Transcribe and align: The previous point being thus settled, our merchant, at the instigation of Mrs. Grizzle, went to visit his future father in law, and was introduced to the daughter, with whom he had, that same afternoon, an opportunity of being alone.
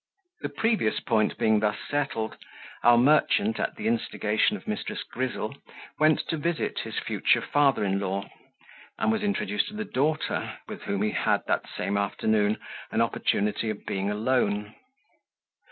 The 0.41 0.49
previous 0.49 0.99
point 0.99 1.37
being 1.37 1.59
thus 1.59 1.77
settled, 1.87 2.35
our 2.81 2.97
merchant, 2.97 3.59
at 3.59 3.75
the 3.75 3.85
instigation 3.87 4.57
of 4.57 4.65
Mrs. 4.65 5.07
Grizzle, 5.07 5.55
went 5.99 6.21
to 6.29 6.37
visit 6.37 6.79
his 6.79 6.97
future 6.97 7.39
father 7.43 7.83
in 7.85 7.99
law, 7.99 8.27
and 8.97 9.11
was 9.11 9.21
introduced 9.21 9.67
to 9.67 9.75
the 9.75 9.85
daughter, 9.85 10.57
with 10.67 10.81
whom 10.81 11.03
he 11.03 11.11
had, 11.11 11.43
that 11.45 11.67
same 11.77 11.97
afternoon, 11.97 12.57
an 12.91 12.99
opportunity 12.99 13.69
of 13.69 13.85
being 13.85 14.09
alone. 14.09 14.73